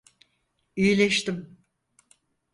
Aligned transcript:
İyileştim. 0.75 1.57